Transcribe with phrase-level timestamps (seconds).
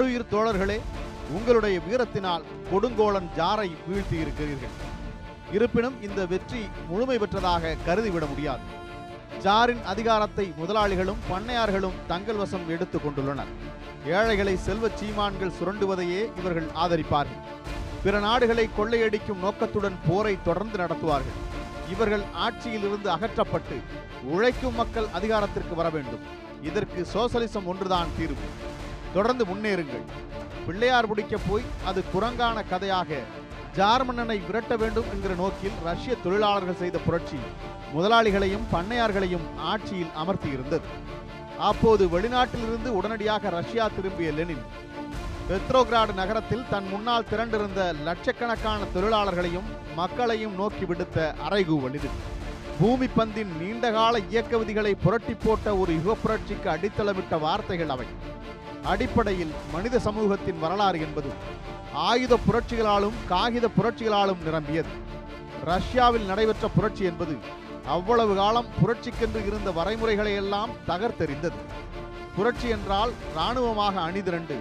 [0.00, 0.76] ஆருயிர் தோழர்களே
[1.30, 4.76] உங்களுடைய வீரத்தினால் கொடுங்கோளன் ஜாரை வீழ்த்தி இருக்கிறீர்கள்
[5.52, 8.64] இருப்பினும் இந்த வெற்றி முழுமை பெற்றதாக கருதிவிட முடியாது.
[9.42, 13.52] ஜாரின் அதிகாரத்தை முதலாளிகளும் பண்ணையார்களும் தங்கள் வசம் எடுத்துக் கொண்டுள்ளனர்.
[14.06, 17.44] ஏழைகளை செல்வ சீமான்கள் சுரண்டுவதையே இவர்கள் ஆதரிப்பார்கள்.
[18.04, 21.38] பிற நாடுகளை கொள்ளையடிக்கும் நோக்கத்துடன் போரை தொடர்ந்து நடத்துவார்கள்.
[21.90, 23.78] இவர்கள் ஆட்சியில் இருந்து அகற்றப்பட்டு
[24.24, 26.26] உழைக்கும் மக்கள் அதிகாரத்திற்கு வர வேண்டும்
[26.62, 28.48] இதற்கு சோசலிசம் ஒன்றுதான் தீர்வு.
[29.14, 30.04] தொடர்ந்து முன்னேறுங்கள்.
[30.66, 33.20] பிள்ளையார் பிடிக்க போய் அது குரங்கான கதையாக
[33.76, 37.38] ஜார்மன்னனை விரட்ட வேண்டும் என்கிற நோக்கில் ரஷ்ய தொழிலாளர்கள் செய்த புரட்சி
[37.94, 40.86] முதலாளிகளையும் பண்ணையார்களையும் ஆட்சியில் அமர்த்தியிருந்தது.
[41.70, 44.64] அப்போது வெளிநாட்டிலிருந்து உடனடியாக ரஷ்யா திரும்பிய லெனின்.
[45.48, 52.10] பெத்ரோகிராடு நகரத்தில் தன் முன்னால் திரண்டிருந்த லட்சக்கணக்கான தொழிலாளர்களையும் மக்களையும் நோக்கி விடுத்த அரைகூவல் இது
[52.80, 58.06] பூமி பந்தின் நீண்டகால இயக்க விதிகளை புரட்டி போட்ட ஒரு யுக புரட்சிக்கு அடித்தளமிட்ட வார்த்தைகள் அவை.
[58.84, 61.30] அடிப்படையில் மனித சமூகத்தின் வரலாறு என்பது
[61.92, 64.88] ஆயுத புரட்சிகளாலும் காகித புரட்சிகளாலும் நிரம்பியது.
[65.64, 67.38] ரஷ்யாவில் நடைபெற்ற புரட்சி என்பது
[67.86, 71.58] அவ்வளவு காலம் புரட்சிக்கென்று இருந்த வரைமுறைகளை எல்லாம் தகர்த்தெறிந்தது.
[72.36, 74.56] புரட்சி என்றால் இராணுவமாக அணிதிரண்டு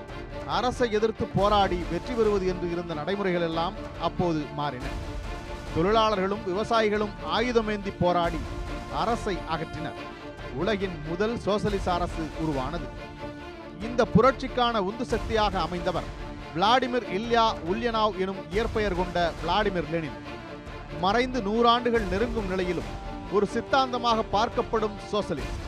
[0.47, 4.83] அரசை எதிர்த்து போராடி வெற்றி பெறுவது என்று இருந்த நடைமுறைகள் எல்லாம் அப்போது மாறின.
[5.75, 8.39] தொழிலாளர்களும் விவசாயிகளும் ஆயுதமேந்தி போராடி
[8.93, 9.99] அரசை அகற்றினர்.
[10.55, 12.87] உலகின் முதல் சோசலிச அரசு உருவானது.
[13.87, 16.07] இந்த புரட்சிக்கான உந்து சக்தியாக அமைந்தவர்
[16.53, 20.17] விளாடிமிர் இல்யா உல்யனாவ் எனும் இயற்பெயர் கொண்ட விளாடிமிர் லெனின்.
[21.03, 22.89] மறைந்து நூறாண்டுகள் நெருங்கும் நிலையிலும்
[23.35, 25.59] ஒரு சித்தாந்தமாக பார்க்கப்படும் சோசலிஸ்ட்.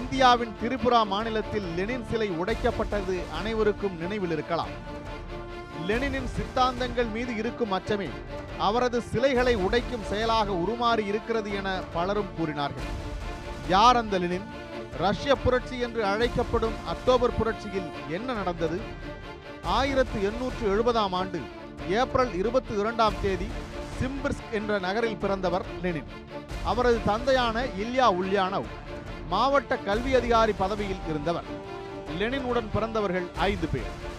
[0.00, 4.74] இந்தியாவின் திரிபுரா மாநிலத்தில் லெனின் சிலை உடைக்கப்பட்டது அனைவருக்கும் நினைவில் இருக்கலாம்.
[5.88, 8.10] லெனினின் சித்தாந்தங்கள் மீது இருக்கும் அச்சமே
[8.68, 12.88] அவரது சிலைகளை உடைக்கும் செயலாக உருமாறி இருக்கிறது என பலரும் கூறினார்கள்.
[13.68, 14.46] யார் அந்த லெனின்
[14.98, 18.80] ரஷ்ய புரட்சி என்று அழைக்கப்படும் அக்டோபர் புரட்சியில் என்ன நடந்தது?
[19.62, 21.40] ஆயிரத்து எண்ணூற்று எழுபதாம் ஆண்டு
[21.88, 23.48] ஏப்ரல் இருபத்தி இரண்டாம் தேதி
[24.00, 26.10] சிம்பிர்ஸ்க் என்ற நகரில் பிறந்தவர் லெனின்.
[26.64, 28.64] அவரது தந்தையான இல்யா உல்யானவ்
[29.28, 31.44] மாவட்ட கல்வி அதிகாரி பதவியில் இருந்தவர்.
[32.18, 34.12] லெனினுடன் பிறந்தவர்கள் ஐந்து பேர்.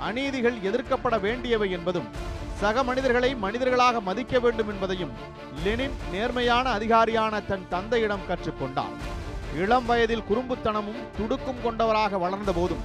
[0.00, 2.08] அநீதிகள் எதிர்க்கப்பட வேண்டியவை என்பதும்
[2.60, 5.12] சக மனிதர்களை மனிதர்களாக மதிக்க வேண்டும் என்பதையும்
[5.64, 8.96] லெனின் நேர்மையான அதிகாரியான தன் தந்தையிடம் கற்றுக்கொண்டார்.
[9.60, 12.84] இளம் வயதில் குறும்புத்தனமும் துடுக்கும் கொண்டவராக வளர்ந்த போதும்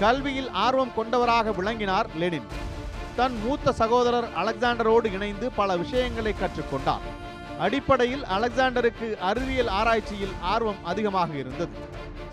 [0.00, 2.48] கல்வியில் ஆர்வம் கொண்டவராக விளங்கினார் லெனின்.
[3.16, 7.04] தன் மூத்த சகோதரர் அலெக்சாண்டரோடு இணைந்து பல விஷயங்களை கற்றுக்கொண்டார்.
[7.64, 11.74] அடிப்படையில் அலெக்சாண்டருக்கு அறிவியல் ஆராய்ச்சியில் ஆர்வம் அதிகமாக இருந்தது.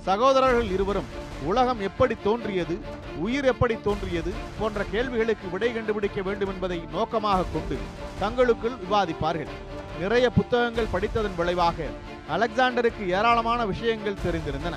[0.07, 1.09] சகோதரர்கள் இருவரும்
[1.49, 2.75] உலகம் எப்படி தோன்றியது?
[3.17, 4.31] உயிர் எப்படி தோன்றியது?
[4.59, 7.77] போன்ற கேள்விகளுக்கு விடை கண்டுபிடிக்க வேண்டும் என்பதை நோக்கமாக கொண்டு
[8.19, 9.53] தங்களுக்குள் விவாதிப்பார்கள்.
[9.99, 11.87] நிறைய புத்தகங்கள் படித்ததன் விளைவாக
[12.35, 14.75] அலெக்சாண்டருக்கு ஏராளமான விஷயங்கள் தெரிந்திருந்தன.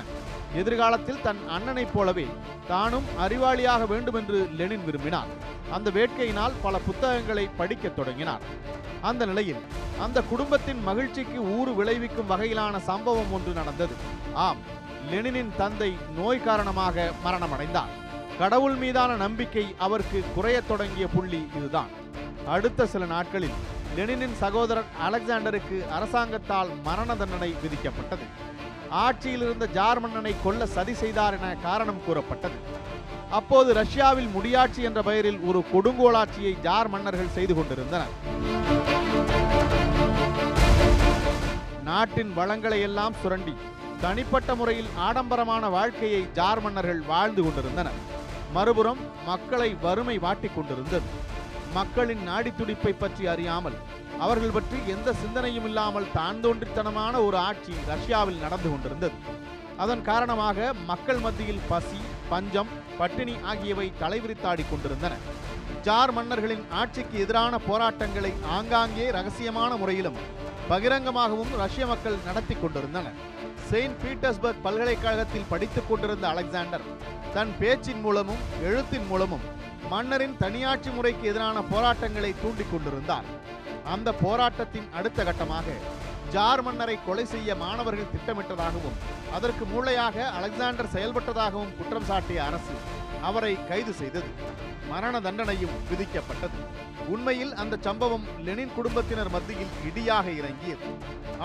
[0.55, 2.27] எதிர்காலத்தில் தன் அண்ணனைப் போலவே
[2.67, 5.27] தானும் அறிவாளியாக வேண்டும் என்று லெனின் விரும்பினார்.
[5.71, 8.41] அந்த வேட்கையினால் பல புத்தகங்களை படிக்கத் தொடங்கினார்.
[9.01, 9.61] அந்த நிலையில்
[9.99, 13.93] அந்த குடும்பத்தின் மகிழ்ச்சிக்கு ஊறு விளைவிக்கும் வகையிலான சம்பவம் ஒன்று நடந்தது.
[14.33, 14.57] ஆம்
[15.11, 17.93] லெனினின் தந்தை நோய் காரணமாக மரணமடைந்தார்.
[18.39, 21.87] கடவுள் மீதான நம்பிக்கை அவருக்கு குறையத் தொடங்கிய புள்ளி இதுதான்.
[22.47, 23.53] அடுத்த சில நாட்களில்
[23.95, 28.25] லெனினின் சகோதரர் அலெக்சாண்டருக்கு அரசாங்கத்தால் மரண தண்டனை விதிக்கப்பட்டது.
[29.03, 32.57] ஆட்சியில் இருந்த ஜார் மன்னனை கொல்ல சதி செய்தார் என காரணம் கூறப்பட்டது.
[33.37, 38.13] அப்போது ரஷ்யாவில் முடியாட்சி என்ற பெயரில் ஒரு கொடுங்கோலாட்சியை ஜார் மன்னர்கள் செய்து கொண்டிருந்தனர்.
[41.89, 43.55] நாட்டின் வளங்களை எல்லாம் சுரண்டி
[44.03, 47.99] தனிப்பட்ட முறையில் ஆடம்பரமான வாழ்க்கையை ஜார் மன்னர்கள் வாழ்ந்து கொண்டிருந்தனர்.
[48.55, 51.07] மறுபுறம் மக்களை வறுமை வாட்டிக் கொண்டிருந்தது.
[51.77, 53.77] மக்களின் நாடித்துடிப்பை பற்றி அறியாமல்
[54.23, 59.17] அவர்கள் பற்றி எந்த சிந்தனையும் இல்லாமல் தான் தோன்றித்தனமான ஒரு ஆட்சி ரஷ்யாவில் நடந்து கொண்டிருந்தது.
[59.83, 61.99] அதன் காரணமாக மக்கள் மத்தியில் பசி
[62.29, 65.13] பஞ்சம் பட்டினி ஆகியவை தலைவிரித்தாடிக் கொண்டிருந்தன.
[65.85, 70.19] ஜார் மன்னர்களின் ஆட்சிக்கு எதிரான போராட்டங்களை ஆங்காங்கே ரகசியமான முறையிலும்
[70.69, 73.17] பகிரங்கமாகவும் ரஷ்ய மக்கள் நடத்தி கொண்டிருந்தனர்.
[73.69, 76.87] செயின்ட் பீட்டர்ஸ்பர்க் பல்கலைக்கழகத்தில் படித்துக் கொண்டிருந்த அலெக்சாண்டர்
[77.35, 79.45] தன் பேச்சின் மூலமும் எழுத்தின் மூலமும்
[79.91, 83.27] மன்னரின் தனியாட்சி முறைக்கு எதிரான போராட்டங்களை தூண்டிக் கொண்டிருந்தார்.
[83.93, 85.77] அந்த போராட்டத்தின் அடுத்த கட்டமாக
[86.33, 88.99] ஜார் மன்னரை கொலை செய்ய மாணவர்கள் திட்டமிட்டதாகவும்
[89.37, 92.75] அதற்கு மூளையாக அலெக்சாண்டர் செயல்பட்டதாகவும் குற்றம் சாட்டிய அரசு
[93.27, 94.29] அவரை கைது செய்தது.
[94.89, 96.57] மரண தண்டனையும் விதிக்கப்பட்டது.
[97.13, 100.89] உண்மையில் அந்த சம்பவம் லெனின் குடும்பத்தினர் மத்தியில் இடியாக இறங்கியது.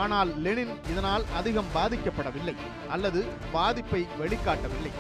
[0.03, 2.57] ஆனால் லெனின் இதனால் அதிகம் பாதிக்கப்படவில்லை
[2.97, 3.23] அல்லது
[3.57, 4.93] பாதிப்பை வெளிக்காட்டவில்லை.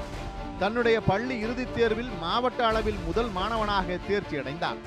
[0.60, 4.80] தன்னுடைய பள்ளி இறுதித் தேர்வில் மாவட்ட அளவில் முதல் மாணவனாக தேர்ச்சி அடைந்தார்.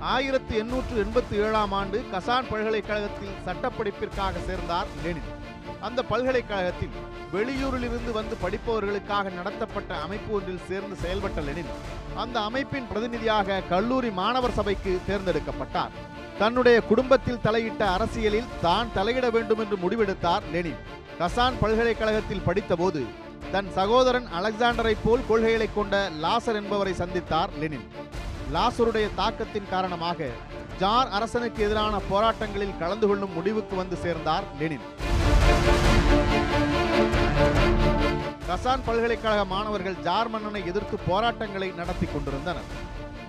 [0.00, 5.30] ஆயிரத்தி எண்ணூற்று எண்பத்தி ஏழாம் ஆண்டு கசான் பல்கலைக்கழகத்தில் சட்டப்படிப்பிற்காக சேர்ந்தார் லெனின்.
[5.80, 6.94] அந்த பல்கலைக்கழகத்தில்
[7.32, 11.72] வெளியூரிலிருந்து வந்து படிப்பவர்களுக்காக நடத்தப்பட்ட அமைப்பு ஒன்றில் சேர்ந்து செயல்பட்ட லெனின்
[12.14, 15.94] அந்த அமைப்பின் பிரதிநிதியாக கல்லூரி மாணவர் சபைக்கு தேர்ந்தெடுக்கப்பட்டார்.
[16.38, 20.82] தன்னுடைய குடும்பத்தில் தலையிட்ட அரசியலில் தான் தலையிட வேண்டும் என்று முடிவெடுத்தார் லெனின்.
[21.20, 23.02] கசான் பல்கலைக்கழகத்தில் படித்தபோது
[23.52, 27.86] தன் சகோதரன் அலெக்சாண்டரை போல் கொள்கைகளை கொண்ட லாசர் என்பவரை சந்தித்தார் லெனின்.
[28.54, 30.28] லாசருடைய தாக்கத்தின் காரணமாக
[30.80, 34.86] ஜார் அரசனுக்கு எதிரான போராட்டங்களில் கலந்து கொள்ளும் முடிவுக்கு வந்து சேர்ந்தார் லெனின்.
[38.48, 42.68] கசான் பல்கலைக்கழக மாணவர்கள் ஜார் மன்னனை எதிர்த்து போராட்டங்களை நடத்தி கொண்டிருந்தனர்.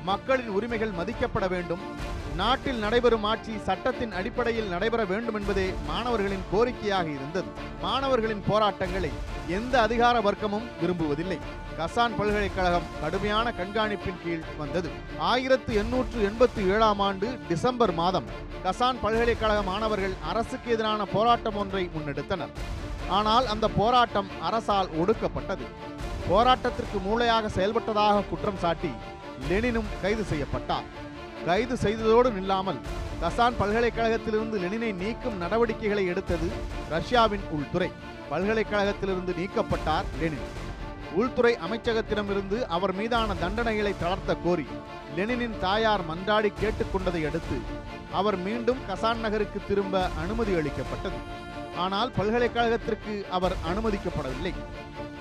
[0.10, 1.86] மக்களின் உரிமைகள் மதிக்கப்பட வேண்டும்
[2.40, 7.50] நாட்டில் நடைபெறும் ஆட்சி சட்டத்தின் அடிப்படையில் நடைபெற வேண்டும் என்பதே மாணவர்களின் கோரிக்கையாக இருந்தது.
[7.84, 9.12] மாணவர்களின் போராட்டங்களை
[9.58, 11.38] எந்த அதிகார வர்க்கமும் விரும்புவதில்லை.
[11.80, 14.92] கசான் பல்கலைக்கழகம் கடுமையான கண்காணிப்பின் கீழ் வந்தது.
[15.32, 18.30] ஆயிரத்து எண்ணூற்று எண்பத்தி ஏழாம் ஆண்டு டிசம்பர் மாதம்
[18.66, 22.54] கசான் பல்கலைக்கழக மாணவர்கள் அரசுக்கு எதிரான போராட்டம் ஒன்றை முன்னெடுத்தனர்.
[23.18, 25.68] ஆனால் அந்த போராட்டம் அரசால் ஒடுக்கப்பட்டது.
[26.30, 28.94] போராட்டத்திற்கு மூளையாக செயல்பட்டதாக குற்றம் சாட்டி
[29.50, 30.88] லெனினும் கைது செய்யப்பட்டார்.
[31.46, 32.80] கைது செய்ததோடு நில்லாமல்
[33.22, 36.48] கசான் பல்கலைக்கழகத்திலிருந்து லெனினை நீக்கும் நடவடிக்கைகளை எடுத்தது
[36.90, 37.92] ரஷ்யாவின் உள்துறை.
[38.32, 40.48] பல்கலைக்கழகத்திலிருந்து நீக்கப்பட்டார் லெனின்.
[41.16, 44.66] உள்துறை அமைச்சகத்திடமிருந்து அவர் மீதான தண்டனைகளை தளர்த்த கோரி
[45.16, 47.58] லெனினின் தாயார் மன்றாடி கேட்டுக்கொண்டதை அடுத்து
[48.12, 51.20] அவர் மீண்டும் கசான் நகருக்கு திரும்ப அனுமதி அளிக்கப்பட்டது.
[51.78, 54.54] ஆனால் பல்கலைக்கழகத்திற்கு அவர் அனுமதிக்கப்படவில்லை.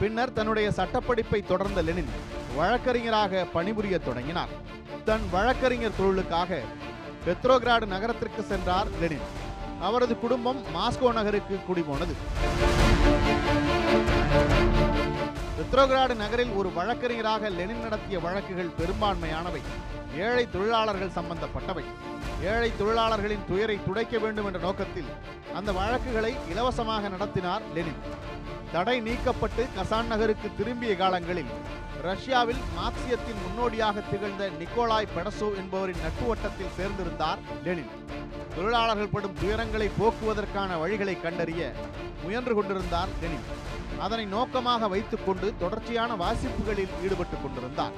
[0.01, 2.13] பின்னர் தன்னுடைய சட்டப்படிப்பை தொடர்ந்த லெனின்
[2.57, 4.76] வழக்கறிஞராக பணிபுரிய தொடங்கினார்.
[5.09, 6.61] தன் வழக்கறிஞர் தொழிலுக்காக
[7.27, 9.27] பெத்ரோகிராடு நகரத்திற்கு சென்றார் லெனின்.
[9.81, 12.15] அவரது குடும்பம் மாஸ்கோ நகருக்கு குடிபோனது.
[15.59, 19.63] பெத்ரோகிராடு நகரில் ஒரு வழக்கறிஞராக லெனின் நடத்திய வழக்குகள் பெரும்பான்மையானவை.
[20.17, 21.85] ஏழை தொழிலாளர்கள் சம்பந்தப்பட்டவை.
[22.43, 25.11] ஏழை தொழிலாளர்களின் துயரை துடைக்க வேண்டும் என்ற நோக்கத்தில்
[25.55, 28.03] அந்த வழக்குகளை இலவசமாக நடத்தினார் லெனின்.
[28.73, 31.47] தடை நீக்கப்பட்டு கசான் நகருக்கு திரும்பிய காலங்களில்
[32.03, 37.91] ரஷ்யாவில் மார்க்சியத்தின் முன்னோடியாக திகழ்ந்த நிக்கோலாய் பெடசோ என்பவரின் நட்பு வட்டத்தில் சேர்ந்திருந்தார் லெனின்.
[38.57, 41.73] தொழிலாளர்கள் படும் துயரங்களை போக்குவதற்கான வழிகளை கண்டறிய
[42.23, 43.47] முயன்று கொண்டிருந்தார் லெனின்.
[43.99, 47.93] அதனை நோக்கமாக வைத்துக்கொண்டு தொடர்ச்சியான வாசிப்புகளில் ஈடுபட்டுக் கொண்டிருந்தார்.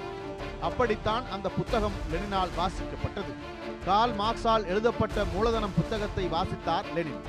[0.60, 3.57] அப்படித்தான் அந்த புத்தகம் லெனினால் வாசிக்கப்பட்டது.
[3.84, 7.20] கால் மார்க்ஸால் எழுதப்பட்ட மூலதனம் புத்தகத்தை வாசித்தார் லெனின்.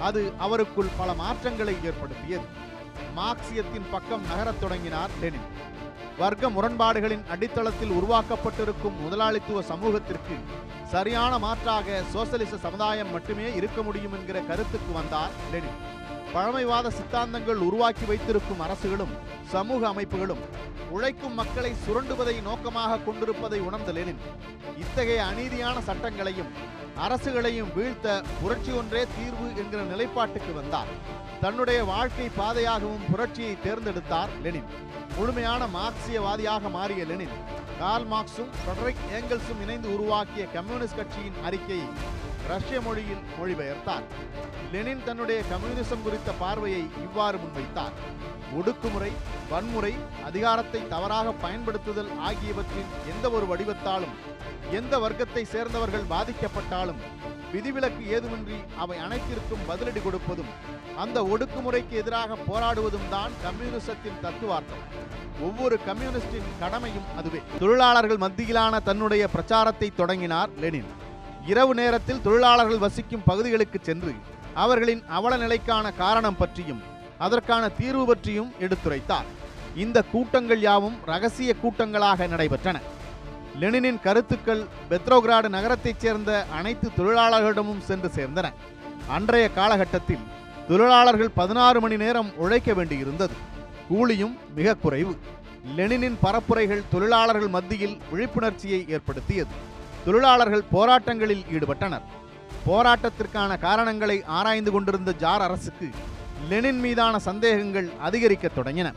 [0.00, 2.44] அது அவருக்குள் பல மாற்றங்களை ஏற்படுத்தியது.
[3.16, 5.48] மார்க்சியத்தின் பக்கம் நகரத் தொடங்கினார் லெனின்.
[6.18, 10.36] வர்க்க முரண்பாடுகளின் அடித்தளத்தில் உருவாக்கப்பட்டிருக்கும் முதலாளித்துவ சமூகத்திற்கு
[10.84, 15.78] சரியான மாற்றாக சோசலிச சமுதாயம் மட்டுமே இருக்க முடியும் என்கிற கருத்துக்கு வந்தார் லெனின்.
[16.32, 20.42] பழமைவாத சித்தாந்தங்கள் உருவாக்கி வைத்திருக்கும் அரசுகளும் சமூக அமைப்புகளும்
[20.90, 24.20] உழைக்கும் மக்களை சுரண்டுவதை நோக்கமாக கொண்டிருப்பதை உணர்ந்த லெனின்.
[24.76, 26.50] இத்தகைய அநீதியான சட்டங்களையும்
[27.06, 30.86] அரசுகளையும் வீழ்த்த புரட்சி ஒன்றே தீர்வு என்கிற நிலைப்பாட்டுக்கு வந்தார்.
[31.40, 34.70] தன்னுடைய வாழ்க்கை பாதையாகவும் புரட்சியை தேர்ந்தெடுத்தார் லெனின்.
[35.16, 37.36] முழுமையான மார்க்சியவாதியாக மாறிய லெனின்
[37.78, 41.88] கார்ல் மார்க்ஸும் ஃபிரெடரிக் ஏங்கல்ஸும் இணைந்து உருவாக்கிய கம்யூனிஸ்ட் கட்சியின் அறிக்கையை
[42.50, 44.04] ரஷ்ய மொழியில் மொழிபெயர்த்தார்.
[44.72, 47.94] லெனின் தன்னுடைய கம்யூனிசம் குறித்த பார்வையை இவ்வாறு முன்வைத்தார்.
[48.58, 49.10] ஒடுக்குமுறை
[49.50, 49.92] வன்முறை
[50.24, 54.14] அதிகாரத்தை தவறாக பயன்படுத்துதல் ஆகியவற்றின் எந்த ஒரு வடிவத்தாலும்
[54.78, 57.00] எந்த வர்க்கத்தை சேர்ந்தவர்கள் பாதிக்கப்பட்டாலும்
[57.52, 60.50] விதிவிலக்கு ஏதுமின்றி அவை அனைத்திற்கும் பதிலடி கொடுப்பதும்
[61.02, 64.84] அந்த ஒடுக்குமுறைக்கு எதிராக போராடுவதும் தான் கம்யூனிசத்தின் தத்துவார்த்தம்.
[65.40, 67.42] ஒவ்வொரு கம்யூனிஸ்டின் கடமையும் அதுவே.
[67.58, 70.90] தொழிலாளர்கள் மத்தியிலான தன்னுடைய பிரச்சாரத்தை தொடங்கினார் லெனின்.
[71.46, 74.14] இரவு நேரத்தில் தொழிலாளர்கள் வசிக்கும் பகுதிகளுக்கு சென்று
[74.54, 76.82] அவர்களின் அவல நிலைக்கான காரணம் பற்றியும்
[77.18, 79.28] அதற்கான தீர்வு பற்றியும் எடுத்துரைத்தார்.
[79.76, 82.80] இந்த கூட்டங்கள் யாவும் ரகசிய கூட்டங்களாக நடைபெற்றன.
[83.58, 88.52] லெனினின் கருத்துக்கள் பெத்ரோகிராடு நகரத்தைச் சேர்ந்த அனைத்து தொழிலாளர்களிடமும் சென்று சேர்ந்தன.
[89.08, 90.24] அன்றைய காலகட்டத்தில்
[90.68, 93.36] தொழிலாளர்கள் பதினாறு மணி நேரம் உழைக்க வேண்டியிருந்தது.
[93.88, 95.16] கூலியும் மிக குறைவு.
[95.76, 99.74] லெனினின் பரப்புரைகள் தொழிலாளர்கள் மத்தியில் விழிப்புணர்ச்சியை ஏற்படுத்தியது.
[100.06, 102.04] தொழிலாளர்கள் போராட்டங்களில் ஈடுபட்டனர்.
[102.66, 105.88] போராட்டத்திற்கான காரணங்களை ஆராய்ந்து கொண்டிருந்த ஜார் அரசுக்கு
[106.48, 108.94] லெனின் மீதான சந்தேகங்கள் அதிகரிக்கத் தொடங்கின.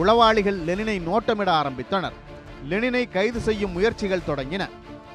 [0.00, 2.12] உளவாளிகள் லெனினை நோட்டமிட ஆரம்பித்தனர்.
[2.70, 4.68] லெனினை கைது செய்யும் முயற்சிகள் தொடங்கின.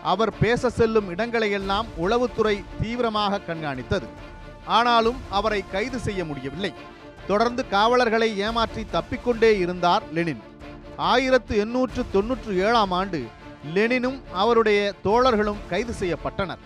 [0.04, 4.08] அவர் பேச செல்லும் இடங்களையெல்லாம் உளவுத்துறை தீவிரமாக கண்காணித்தது.
[4.66, 6.74] ஆனாலும் அவரை கைது செய்ய முடியவில்லை.
[7.28, 10.44] தொடர்ந்து காவலர்களை ஏமாற்றி தப்பிக்கொண்டே இருந்தார் லெனின்.
[10.98, 13.35] ஆயிரத்து எண்ணூற்று தொன்னூற்று ஏழாம் ஆண்டு
[13.74, 16.62] லெனினும் அவருடைய தோழர்களும் கைது செய்யப்பட்டனர்.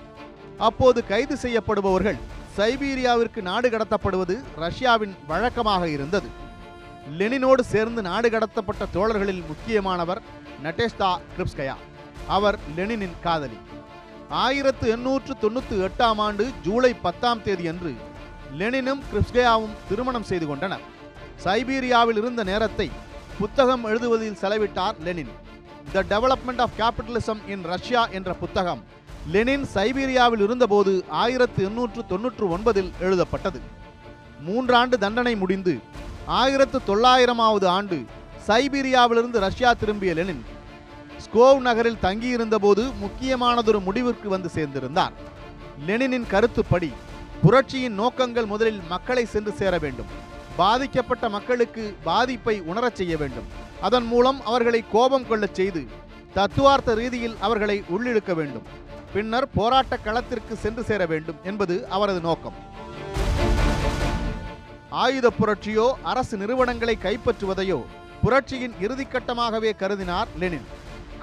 [0.68, 2.20] அப்போது கைது செய்யப்படுபவர்கள்
[2.58, 6.30] சைபீரியாவிற்கு நாடு கடத்தப்படுவது ரஷ்யாவின் வழக்கமாக இருந்தது.
[7.20, 10.22] லெனினோடு சேர்ந்து நாடு கடத்தப்பட்ட தோழர்களில் முக்கியமானவர்
[10.66, 11.76] நடேஷ்தா கிரிப்ஸ்கயா.
[12.36, 13.60] அவர் லெனினின் காதலி.
[14.44, 17.92] ஆயிரத்து எண்ணூற்று தொண்ணூற்றி எட்டாம் ஆண்டு ஜூலை பத்தாம் தேதி அன்று
[18.60, 20.84] லெனினும் கிரிப்ஸ்கயாவும் திருமணம் செய்து கொண்டனர்.
[21.46, 22.88] சைபீரியாவில் இருந்த நேரத்தை
[23.40, 25.34] புத்தகம் எழுதுவதில் செலவிட்டார் Lenin.
[25.94, 28.82] The development of capitalism in Russia என்ற புத்தகம்
[29.34, 30.92] லெனின் சைபீரியாவில் இருந்தபோது
[31.22, 33.60] ஆயிரத்து எண்ணூற்று தொன்னூற்று ஒன்பதில் எழுதப்பட்டது.
[34.48, 35.74] மூன்றாண்டு தண்டனை முடிந்து
[36.26, 37.98] ஆயிரத்து தொள்ளாயிரமாவது ஆண்டு
[38.48, 40.44] சைபீரியாவிலிருந்து ரஷ்யா திரும்பிய லெனின்
[41.26, 45.16] ஸ்கோவ் நகரில் தங்கியிருந்தபோது முக்கியமானதொரு முடிவிற்கு வந்து சேர்ந்திருந்தார்.
[45.88, 46.92] லெனினின் கருத்துப்படி
[47.42, 50.14] புரட்சியின் நோக்கங்கள் முதலில் மக்களை சென்று சேர வேண்டும்.
[50.56, 53.50] பாதிக்கப்பட்ட மக்களுக்கு பாதிப்பை உணரச் செய்ய வேண்டும்.
[53.88, 55.82] அதன் மூலம் அவர்களை கோபம் கொள்ளச் செய்து
[56.34, 58.66] தத்துவார்த்த ரீதியில் அவர்களை உள்ளிழுக்க வேண்டும்.
[59.14, 62.58] பின்னர் போராட்ட களத்திற்கு சென்று சேர வேண்டும் என்பது அவரது நோக்கம்.
[65.04, 67.80] ஆயுத புரட்சியோ அரசு நிறுவனங்களை கைப்பற்றுவதையோ
[68.24, 70.68] புரட்சியின் இறுதிக்கட்டமாகவே கருதினார் லெனின்.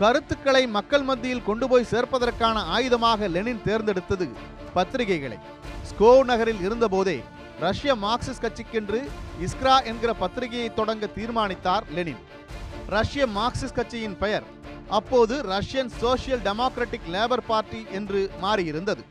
[0.01, 4.29] கருத்துக்களை மக்கள் மத்தியில் கொண்டு போய் சேர்ப்பதற்கான ஆயுதமாக லெனின் தேர்ந்தெடுத்தது
[4.75, 5.39] பத்திரிகைகளை.
[5.91, 7.19] ஸ்கோ நகரில் இருந்தபோதே
[7.65, 8.99] ரஷ்ய மார்க்சிஸ்ட் கட்சிக்கென்று
[9.45, 12.23] இஸ்க்ரா என்கிற பத்திரிகையை தொடங்க தீர்மானித்தார் லெனின்.
[12.95, 14.47] ரஷ்ய மார்க்சிஸ்ட் கட்சியின் பெயர்
[14.99, 19.03] அப்போது Russian social democratic labour party என்று மாறியிருந்தது.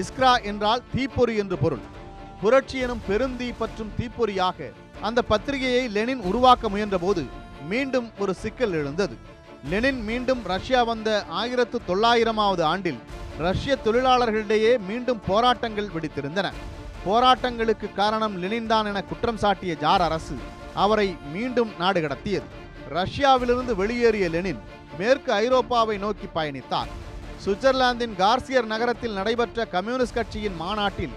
[0.00, 1.84] இஸ்க்ரா என்றால் தீப்பொறி என்று பொருள்.
[2.42, 4.68] புரட்சி எனும் பெருந்தீ பற்றும் தீப்பொறியாக
[5.08, 7.24] அந்த பத்திரிகையை லெனின் உருவாக்க முயன்றபோது
[7.70, 9.16] மீண்டும் ஒரு சிக்கல் எழுந்தது.
[9.70, 11.08] லெனின் மீண்டும் ரஷ்யா வந்த
[11.40, 13.00] ஆயிரத்து தொள்ளாயிரமாவது ஆண்டில்
[13.46, 16.48] ரஷ்ய தொழிலாளர்களிடையே மீண்டும் போராட்டங்கள் வெடித்திருந்தன.
[17.04, 20.36] போராட்டங்களுக்கு காரணம் லெனின் தான் என குற்றம் சாட்டிய ஜார் அரசு
[20.84, 22.48] அவரை மீண்டும் நாடு கடத்தியது.
[22.98, 24.60] ரஷ்யாவிலிருந்து வெளியேறிய லெனின்
[24.98, 26.90] மேற்கு ஐரோப்பாவை நோக்கி பயணித்தார்.
[27.44, 31.14] சுவிட்சர்லாந்தின் கார்சியர் நகரத்தில் நடைபெற்ற கம்யூனிஸ்ட் கட்சியின் மாநாட்டில்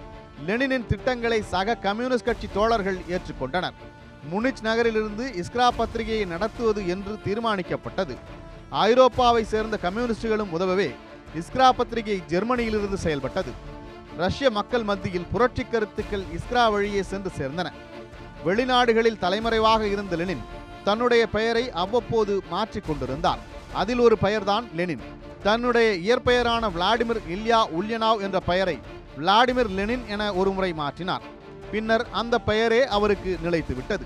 [0.48, 3.75] லெனினின் திட்டங்களை சக கம்யூனிஸ்ட் கட்சி தோழர்கள் ஏற்றுக்கொண்டனர்.
[4.32, 8.16] முனிச் நகரிலிருந்து இஸ்க்ரா பத்திரிகையை நடத்துவது என்று தீர்மானிக்கப்பட்டது.
[8.88, 10.90] ஐரோப்பாவை சேர்ந்த கம்யூனிஸ்டுகளும் உதவவே
[11.42, 13.54] இஸ்க்ரா பத்திரிகை ஜெர்மனியிலிருந்து செயல்பட்டது.
[14.17, 17.67] ரஷ்ய மக்கள் மத்தியில் புரட்சி கருத்துக்கள் இஸ்ரா வழியே சென்று சேர்ந்தன.
[18.46, 20.43] வெளிநாடுகளில் தலைமறைவாக இருந்த லெனின்
[20.84, 23.39] தன்னுடைய பெயரை அவ்வப்போது மாற்றிக் கொண்டிருந்தார்.
[23.74, 25.00] அதில் ஒரு பெயர்தான் லெனின்.
[25.43, 28.79] தன்னுடைய இயற்பெயரான விளாடிமிர் இல்யா உல்யனாவ் என்ற பெயரை
[29.17, 31.22] விளாடிமிர் லெனின் என ஒருமுறை மாற்றினார்.
[31.72, 34.05] பின்னர் அந்த பெயரே அவருக்கு நிலைத்துவிட்டது.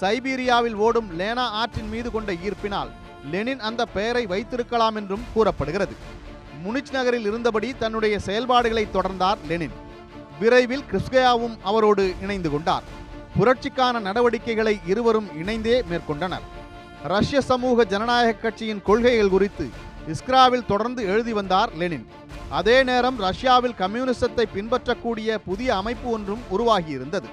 [0.00, 2.90] சைபீரியாவில் ஓடும் லேனா ஆற்றின் மீது கொண்ட ஈர்ப்பினால்
[3.30, 6.20] லெனின் அந்த பெயரை வைத்திருக்கலாம் என்றும் கூறப்படுகிறது.
[6.64, 9.76] முனிச் நகரில் இருந்தபடி தன்னுடைய செயல்பாடுகளை தொடர்ந்தார் லெனின்.
[10.40, 12.82] விரைவில் கிறிஸ்கயாவும் அவரோடு இணைந்து கொண்டார்.
[13.38, 16.46] புரட்சிக்கான நடவடிக்கைகளை இருவரும் இணைந்தே மேற்கொண்டனர்.
[17.04, 19.68] ரஷ்ய சமூக ஜனநாயக கட்சியின் கொள்கைகள் குறித்து
[20.12, 22.06] இஸ்க்ராவில் தொடர்ந்து எழுதி வந்தார் லெனின்.
[22.48, 27.28] அதே நேரம் ரஷ்யாவில் கம்யூனிசத்தை பின்பற்றக்கூடிய புதிய அமைப்பு ஒன்றும் உருவாகியிருந்தது.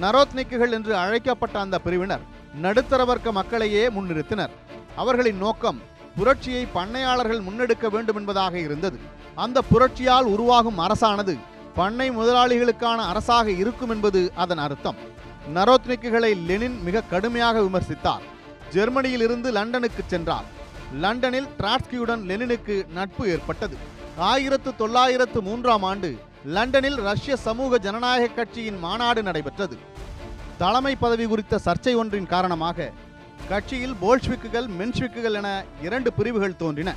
[0.00, 2.20] நரோத்னிக்குகள் என்று அழைக்கப்பட்ட அந்த பிரிவினர்
[2.60, 4.52] நடுத்தர வர்க்க மக்களையே முன்னிறுத்தினர்.
[4.96, 5.88] அவர்களின் நோக்கம்
[6.20, 8.98] புரட்சியை பண்ணையாளர்கள் முன்னெடுக்க வேண்டும் என்பதாக இருந்தது.
[9.44, 11.34] அந்த புரட்சியால் உருவாகும் அரசானது
[11.78, 14.98] பண்ணை முதலாளிகளுக்கான அரசாக இருக்கும் என்பது அதன் அர்த்தம்.
[15.56, 18.24] நரோத்னிக்குகளை லெனின் மிக கடுமையாக விமர்சித்தார்.
[18.74, 20.48] ஜெர்மனியில் இருந்து லண்டனுக்கு சென்றார்.
[21.04, 23.76] லண்டனில் டிராட்ஸ்கியுடன் லெனினுக்கு நட்பு ஏற்பட்டது.
[24.30, 26.10] ஆயிரத்து தொள்ளாயிரத்து மூன்றாம் ஆண்டு
[26.56, 29.78] லண்டனில் ரஷ்ய சமூக ஜனநாயக கட்சியின் மாநாடு நடைபெற்றது.
[30.62, 32.90] தலைமை பதவி குறித்த சர்ச்சை ஒன்றின் காரணமாக
[33.50, 35.48] கட்சியில் போல்ஷ்விக்குகள் மென்ஷ்விக்குகள் என
[35.86, 36.90] இரண்டு பிரிவுகள் தோன்றின.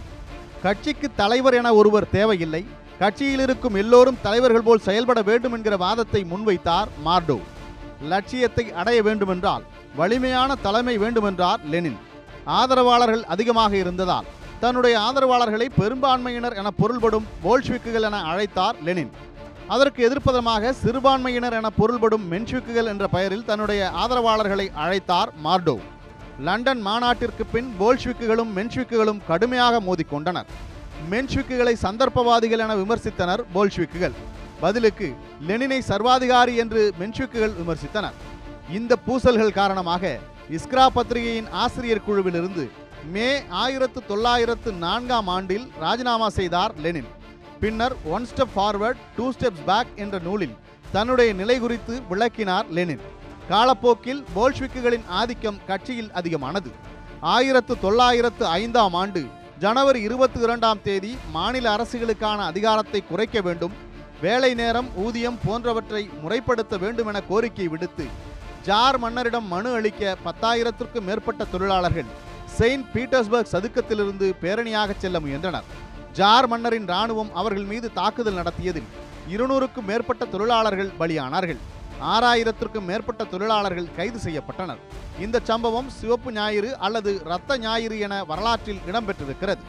[0.64, 2.62] கட்சிக்கு தலைவர் என ஒருவர் தேவையில்லை.
[3.00, 7.38] கட்சியில் இருக்கும் எல்லோரும் தலைவர்கள் போல் செயல்பட வேண்டும் என்கிற வாதத்தை முன்வைத்தார் மார்டோ.
[8.12, 9.64] லட்சியத்தை அடைய வேண்டுமென்றால்
[10.00, 12.00] வலிமையான தலைமை வேண்டுமென்றார் லெனின்.
[12.60, 14.30] ஆதரவாளர்கள் அதிகமாக இருந்ததால்
[14.64, 19.12] தன்னுடைய ஆதரவாளர்களை பெரும்பான்மையினர் என பொருள்படும் போல்ஷ்விக்குகள் என அழைத்தார் லெனின்.
[19.74, 25.78] அதற்கு எதிர்ப்பதமாக சிறுபான்மையினர் என பொருள்படும் மென்ஷ்விக்குகள் என்ற பெயரில் தன்னுடைய ஆதரவாளர்களை அழைத்தார் மார்டோ.
[26.48, 30.48] லண்டன் மாநாட்டிற்கு பின் போல்ஷ்விக்குகளும் மென்ஷ்விக்குகளும் கடுமையாக மோதிக்கொண்டனர்.
[31.12, 34.16] மென்ஷ்விக்குகளை சந்தர்ப்பவாதிகள் என விமர்சித்தனர் போல்ஷ்விக்குகள்.
[34.62, 35.08] பதிலுக்கு
[35.48, 38.18] லெனினை சர்வாதிகாரி என்று மென்ஷ்விக்குகள் விமர்சித்தனர்.
[38.78, 40.14] இந்த பூசல்கள் காரணமாக
[40.58, 42.66] இஸ்க்ரா பத்திரிகையின் ஆசிரியர் குழுவிலிருந்து
[43.14, 43.30] மே
[43.64, 47.10] ஆயிரத்து தொள்ளாயிரத்து நான்காம் ஆண்டில் ராஜினாமா செய்தார் லெனின்.
[47.62, 50.56] பின்னர் one step forward two steps back என்ற நூலில்
[50.92, 53.04] தன்னுடைய நிலை குறித்து விளக்கினார் லெனின்.
[53.50, 56.72] காலப்போக்கில் போல்ஷ்விக்குகளின் ஆதிக்கம் கட்சியில் அதிகமானது.
[57.22, 59.22] ஆயிரத்து தொள்ளாயிரத்து ஐந்தாம் ஆண்டு
[59.60, 63.74] ஜனவரி இருபத்தி இரண்டாம் தேதி மாநில அரசுகளுக்கான அதிகாரத்தை குறைக்க வேண்டும்
[64.22, 68.06] வேலை நேரம் ஊதியம் போன்றவற்றை முறைப்படுத்த வேண்டும் என கோரிக்கை விடுத்து
[68.62, 72.12] ஜார் மன்னரிடம் மனு அளிக்க பத்தாயிரத்திற்கும் மேற்பட்ட தொழிலாளர்கள்
[72.46, 75.70] செயின்ட் பீட்டர்ஸ்பர்க் சதுக்கத்திலிருந்து பேரணியாக செல்ல முயன்றனர்.
[76.14, 78.90] ஜார் மன்னரின் ராணுவம் அவர்கள் மீது தாக்குதல் நடத்தியதில்
[79.30, 81.62] இருநூறுக்கும் மேற்பட்ட தொழிலாளர்கள் பலியானார்கள்.
[82.12, 84.82] ஆறாயிரத்திற்கும் மேற்பட்ட தொழிலாளர்கள் கைது செய்யப்பட்டனர்.
[85.20, 89.64] இந்த சம்பவம் சிவப்பு ஞாயிறு அல்லது இரத்த ஞாயிறு என வரலாற்றில் இடம்பெற்றிருக்கிறது.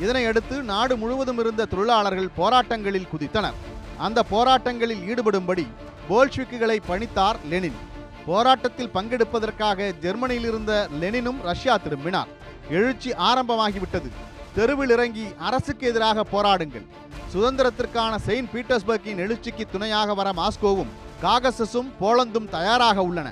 [0.00, 3.58] இதனையடுத்து நாடு முழுவதும் இருந்த தொழிலாளர்கள் போராட்டங்களில் குதித்தனர்.
[3.98, 5.66] அந்த போராட்டங்களில் ஈடுபடும்படி
[6.08, 7.78] போல்ஷிக்குகளை பணித்தார் லெனின்.
[8.26, 12.28] போராட்டத்தில் பங்கெடுப்பதற்காக ஜெர்மனியில் இருந்த லெனினும் ரஷ்யா திரும்பினார்.
[12.70, 14.10] எழுச்சி ஆரம்பமாகிவிட்டது.
[14.56, 16.84] தெருவில் இறங்கி அரசுக்கு எதிராக போராடுங்கள்.
[17.32, 20.92] சுதந்திரத்திற்கான செயின்ட் பீட்டர்ஸ்பர்க்கின் எழுச்சிக்கு துணையாக வர மாஸ்கோவும்
[21.24, 23.28] காகசஸும் போலந்தும் தயாராக உள்ளன.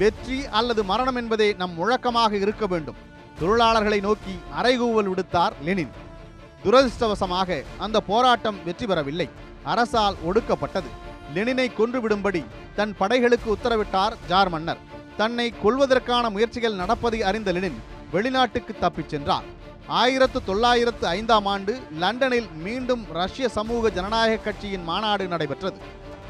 [0.00, 2.98] வெற்றி அல்லது மரணம் என்பதே நம் முழக்கமாக இருக்க வேண்டும்.
[3.40, 5.92] தொழிலாளர்களை நோக்கி அறைகூவல் விடுத்தார் லெனின்.
[6.64, 9.28] துரதிருஷ்டவசமாக அந்த போராட்டம் வெற்றி பெறவில்லை.
[9.72, 10.90] அரசால் ஒடுக்கப்பட்டது.
[11.34, 12.42] லெனினை கொன்றுவிடும்படி
[12.78, 14.84] தன் படைகளுக்கு உத்தரவிட்டார் ஜார் மன்னர்.
[15.20, 17.80] தன்னை கொல்வதற்கான முயற்சிகள் நடப்பதை அறிந்த லெனின்
[18.14, 19.48] வெளிநாட்டுக்கு தப்பிச் சென்றார்.
[19.88, 25.78] ஆயிரத்து தொள்ளாயிரத்து ஐந்தாம் ஆண்டு லண்டனில் மீண்டும் ரஷ்ய சமூக ஜனநாயக கட்சியின் மாநாடு நடைபெற்றது.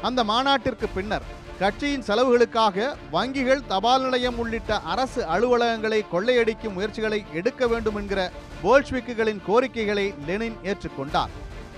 [0.01, 1.21] அந்த மாநாட்டிற்கு பின்னர்
[1.59, 8.31] கட்சியின் செலவுகளுக்காக வங்கிகள் தபால் நிலையம் உள்ளிட்ட அரசு அலுவலகங்களை கொள்ளையடிக்கும் முயற்சிகளை எடுக்க வேண்டும் என்கிற
[8.63, 11.29] போல்ஷ்விக்குகளின் கோரிக்கைகளை லெனின் ஏற்றுக்கொண்டார்.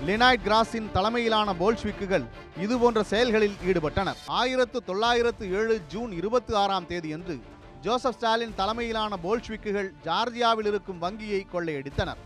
[0.06, 2.24] லினாய்ட் கிராஸின் தலைமையிலான போல்ஷ்விக்குகள்
[2.60, 4.16] இதுபோன்ற செயல்களில் ஈடுபட்டனர்.
[4.26, 7.40] ஆயிரத்து தொள்ளாயிரத்து ஏழு ஜூன் இருபத்தி ஆறாம் தேதியன்று
[7.84, 12.20] ஜோசப் ஸ்டாலின் தலைமையிலான போல்ஷ்விக்குகள் ஜார்ஜியாவில் இருக்கும் வங்கியை கொள்ளையடித்தனர்.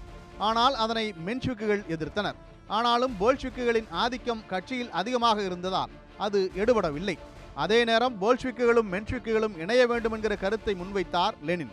[0.48, 2.38] ஆனால் அதனை மென்ஷ்விக்குகள் எதிர்த்தனர்.
[2.76, 5.92] ஆனாலும் போல்ஷ்விக்குகளின் ஆதிக்கம் கட்சியில் அதிகமாக இருந்ததால்
[6.26, 7.16] அது எடுபடவில்லை.
[7.64, 11.72] அதே நேரம் போல்ஷ்விக்குகளும் மென்ஷ்விக்குகளும் இணைய வேண்டும் என்கிற கருத்தை முன்வைத்தார் லெனின்.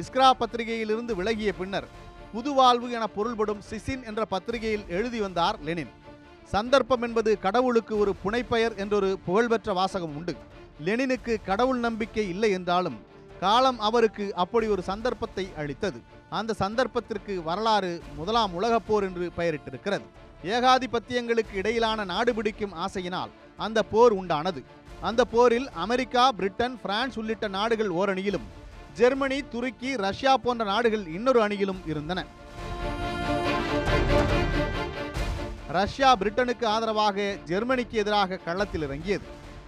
[0.00, 1.88] இஸ்க்ரா பத்திரிகையிலிருந்து விலகிய பின்னர்
[2.34, 5.92] புதுவாழ்வு என பொருள்படும் சிசின் என்ற பத்திரிகையில் எழுதி வந்தார் லெனின்.
[6.52, 10.34] சந்தர்ப்பம் என்பது கடவுளுக்கு ஒரு புனைப்பெயர் என்றொரு புகழ்பெற்ற வாசகம் உண்டு.
[10.86, 12.98] லெனினுக்கு கடவுள் நம்பிக்கை இல்லை என்றாலும்
[13.44, 15.98] காலம் அவருக்கு அப்படி ஒரு சந்தர்ப்பத்தை அளித்தது.
[16.38, 20.06] அந்த சந்தர்ப்பத்திற்கு வரலாறு முதலாம் உலகப் போர் என்று பெயரிட்டிருக்கிறது.
[20.54, 23.32] ஏகாதிபத்தியங்களுக்கு இடையிலான நாடு பிடிக்கும் ஆசையினால்
[23.64, 24.60] அந்த போர் உண்டானது.
[25.08, 28.46] அந்த போரில் அமெரிக்கா பிரிட்டன் பிரான்ஸ் உள்ளிட்ட நாடுகள் ஓரணியிலும்
[28.98, 32.20] ஜெர்மனி துருக்கி ரஷ்யா போன்ற நாடுகள் இன்னொரு அணியிலும் இருந்தன.
[35.78, 39.26] ரஷ்யா பிரிட்டனுக்கு ஆதரவாக ஜெர்மனிக்கு எதிராக களத்தில் இறங்கியது.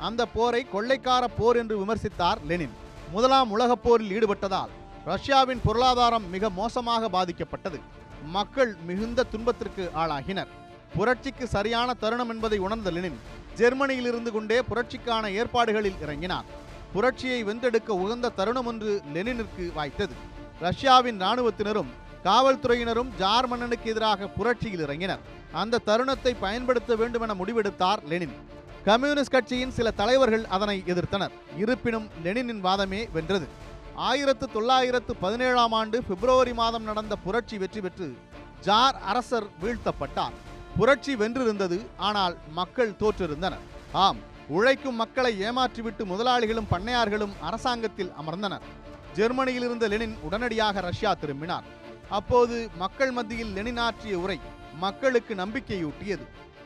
[0.09, 2.75] அந்த போரை கொள்ளைக்கார போர் என்று விமர்சித்தார் லெனின்.
[3.11, 4.69] முதலாம் உலகப் போரில் ஈடுபட்டதால்
[5.05, 7.81] ரஷ்யாவின் பொருளாதாரம் மிக மோசமாக பாதிக்கப்பட்டது.
[8.27, 10.47] மக்கள் மிகுந்த துன்பத்திற்கு ஆளாகினர்.
[10.95, 13.21] புரட்சிக்கு சரியான தருணம் என்பதை உணர்ந்த லெனின்
[13.55, 16.45] ஜெர்மனியில் இருந்து கொண்டே புரட்சிக்கான ஏற்பாடுகளில் இறங்கினார்.
[16.93, 20.13] புரட்சியை வென்றெடுக்க உகந்த தருணம் ஒன்று லெனினிற்கு வாய்த்தது.
[20.61, 21.93] ரஷ்யாவின் இராணுவத்தினரும்
[22.25, 25.19] காவல்துறையினரும் ஜார் மன்னனுக்கு எதிராக புரட்சியில் இறங்கினர்.
[25.53, 28.53] அந்த தருணத்தை பயன்படுத்த வேண்டுமென முடிவெடுத்தார் லெனின்.
[28.87, 31.35] கம்யூனிஸ்ட் கட்சியின் சில தலைவர்கள் அதனை எதிர்த்தனர்.
[31.61, 33.47] இருப்பினும் லெனினின் வாதமே வென்றது.
[34.09, 38.09] ஆயிரத்து தொள்ளாயிரத்து பதினேழாம் ஆண்டு பிப்ரவரி மாதம் நடந்த புரட்சி வெற்றி பெற்று
[38.67, 40.37] ஜார் அரசர் வீழ்த்தப்பட்டார்.
[40.77, 43.65] புரட்சி வென்றிருந்தது ஆனால் மக்கள் தோற்றிருந்தனர்.
[44.05, 44.21] ஆம்
[44.59, 48.65] உழைக்கும் மக்களை ஏமாற்றிவிட்டு முதலாளிகளும் பண்ணையார்களும் அரசாங்கத்தில் அமர்ந்தனர்.
[49.19, 51.67] ஜெர்மனியில் இருந்த லெனின் உடனடியாக ரஷ்யா திரும்பினார்.
[52.19, 54.41] அப்போது மக்கள் மத்தியில் லெனின் ஆற்றிய உரை
[54.87, 56.25] மக்களுக்கு நம்பிக்கையூட்டியது.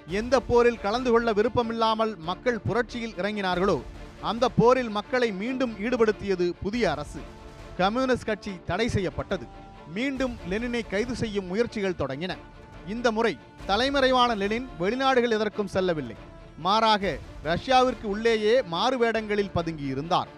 [0.09, 3.83] எந்த போரில் கலந்து கொள்ள விருப்பமில்லாமல் மக்கள் புரட்சியில் இறங்கினார்களோ
[4.23, 7.21] அந்த போரில் மக்களை மீண்டும் ஈடுபடுத்தியது புதிய அரசு.
[7.79, 9.47] கம்யூனிஸ்ட் கட்சி தடை செய்யப்பட்டது.
[9.97, 12.33] மீண்டும் லெனினை கைது செய்யும் முயற்சிகள் தொடங்கின.
[12.87, 16.17] இந்த முறை தலைமறைவான லெனின் வெளிநாடுகள் எதற்கும் செல்லவில்லை.
[16.67, 20.29] மாறாக ரஷ்யாவிற்கு உள்ளேயே மாறுவேடங்களில் பதுங்கியிருந்தார்.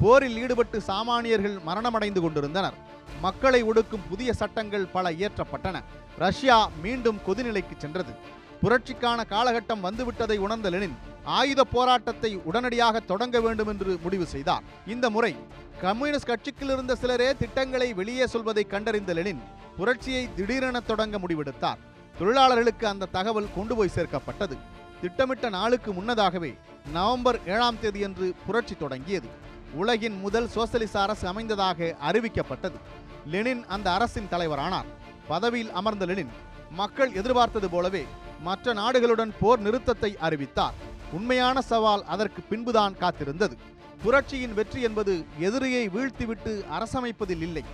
[0.00, 2.74] போரில் ஈடுபட்டு சாமானியர்கள் மரணமடைந்து கொண்டிருந்தனர்.
[3.20, 5.76] மக்களை ஒடுக்கும் புதிய சட்டங்கள் பல இயற்றப்பட்டன.
[6.18, 8.14] ரஷ்யா மீண்டும் கொதிநிலைக்கு சென்றது.
[8.62, 14.64] புரட்சிக்கான காலகட்டம் வந்துவிட்டதை உணர்ந்த லெனின் ஆயுத போராட்டத்தை உடனடியாக தொடங்க வேண்டும் என்று முடிவு செய்தார்.
[14.86, 15.36] இந்த முறை
[15.80, 19.42] கம்யூனிஸ்ட் கட்சிக்கிலிருந்த இருந்த சிலரே திட்டங்களை வெளியே சொல்வதை கண்டறிந்த லெனின்
[19.76, 21.78] புரட்சியை திடீரென தொடங்க முடிவெடுத்தார்.
[22.18, 24.56] தொழிலாளர்களுக்கு அந்த தகவல் கொண்டு போய் சேர்க்கப்பட்டது.
[25.00, 26.54] திட்டமிட்ட நாளுக்கு முன்னதாகவே
[26.92, 29.28] நவம்பர் ஏழாம் தேதியன்று புரட்சி தொடங்கியது.
[29.74, 32.78] உலகின் முதல் சோசலிச அரசு அமைந்ததாக அறிவிக்கப்பட்டது.
[33.26, 34.88] லெனின் அந்த அரசின் தலைவரானார்.
[35.28, 36.32] பதவியில் அமர்ந்த லெனின்
[36.70, 38.06] மக்கள் எதிர்பார்த்தது போலவே
[38.42, 40.74] மற்ற நாடுகளுடன் போர் நிறுத்தத்தை அறிவித்தார்.
[41.12, 43.56] உண்மையான சவால் அதற்கு பின்புதான் காத்திருந்தது.
[44.02, 47.64] புரட்சியின் வெற்றி என்பது எதிரியை வீழ்த்திவிட்டு அரசமைப்பதில் இல்லை.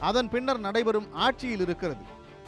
[0.00, 2.02] அதன் பின்னர் நடைபெறும் ஆட்சியில் இருக்கிறது.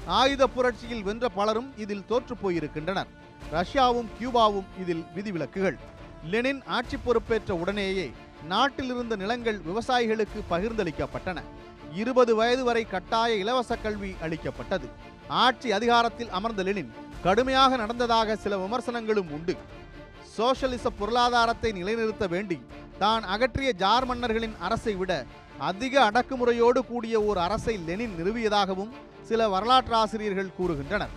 [0.06, 3.06] ஆயுத புரட்சியில் வென்ற பலரும் இதில் தோற்று போயிருக்கின்றனர்.
[3.52, 5.78] ரஷ்யாவும் கியூபாவும் இதில் விதிவிலக்குகள்.
[6.30, 8.10] லெனின் ஆட்சி பொறுப்பேற்ற உடனேயே
[8.44, 11.40] நாட்டில் இருந்த நிலங்கள் விவசாயிகளுக்கு பகிர்ந்தளிக்கப்பட்டன.
[11.92, 14.88] இருபது வயது வரை கட்டாய இலவச கல்வி அளிக்கப்பட்டது.
[15.40, 16.90] ஆட்சி அதிகாரத்தில் அமர்ந்த லெனின்
[17.24, 19.54] கடுமையாக நடந்ததாக சில விமர்சனங்களும் உண்டு.
[20.36, 22.58] சோசியலிச பொருளாதாரத்தை நிலைநிறுத்த வேண்டி
[23.02, 25.12] தான் அகற்றிய ஜார் மன்னர்களின் அரசை விட
[25.68, 28.92] அதிக அடக்குமுறையோடு கூடிய ஒரு அரசை லெனின் நிறுவியதாகவும்
[29.28, 31.12] சில வரலாற்றாசிரியர்கள் கூறுகின்றனர்.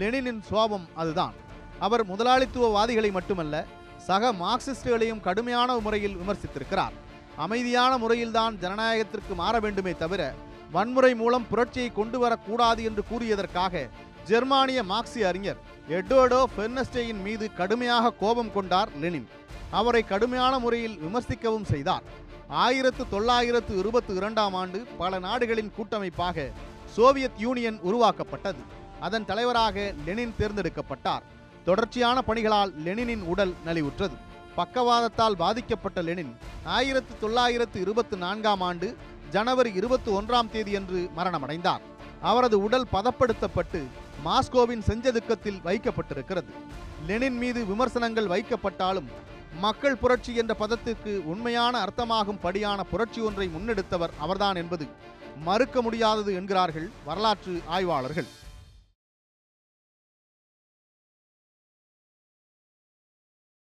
[0.00, 1.34] லெனினின் சோபம் அதுதான்.
[1.86, 3.64] அவர் முதலாளித்துவவாதிகளை மட்டுமல்ல
[4.08, 6.94] சக மார்க்சிஸ்டுகளையும் கடுமையான முறையில் விமர்சித்திருக்கிறார்.
[7.44, 10.22] அமைதியான முறையில்தான் ஜனநாயகத்திற்கு மாற வேண்டுமே தவிர
[10.72, 13.88] வன்முறை மூலம் புரட்சியை கொண்டு வரக்கூடாது என்று கூறியதற்காக
[14.24, 19.28] ஜெர்மானிய மார்க்சிய அறிஞர் எட்வர்டோ பெர்னஸ்டேயின் மீது கடுமையாக கோபம் கொண்டார் லெனின்.
[19.70, 22.02] அவரை கடுமையான முறையில் விமர்சிக்கவும் செய்தார்.
[22.48, 26.50] ஆயிரத்து தொள்ளாயிரத்து இருபத்தி இரண்டாம் ஆண்டு பல நாடுகளின் கூட்டமைப்பாக
[26.86, 28.62] சோவியத் யூனியன் உருவாக்கப்பட்டது.
[29.00, 31.22] அதன் தலைவராக லெனின் தேர்ந்தெடுக்கப்பட்டார்.
[31.64, 34.16] தொடர்ச்சியான பணிகளால் லெனினின் உடல் நலிவுற்றது.
[34.56, 38.96] பக்கவாதத்தால் பாதிக்கப்பட்ட லெனின் ஆயிரத்து தொள்ளாயிரத்து இருபத்தி நான்காம் ஆண்டு
[39.34, 41.82] ஜனவரி இருபத்தி ஒன்றாம் தேதியன்று மரணமடைந்தார்.
[42.30, 43.80] அவரது உடல் பதப்படுத்தப்பட்டு
[44.26, 46.50] மாஸ்கோவின் செஞ்சதுக்கத்தில் வைக்கப்பட்டிருக்கிறது.
[47.06, 49.08] லெனின் மீது விமர்சனங்கள் வைக்கப்பட்டாலும்
[49.64, 54.86] மக்கள் புரட்சி என்ற பதத்திற்கு உண்மையான அர்த்தமாகும் படியான புரட்சி ஒன்றை முன்னெடுத்தவர் அவர்தான் என்பது
[55.48, 58.30] மறுக்க முடியாதது என்கிறார்கள் வரலாற்று ஆய்வாளர்கள்.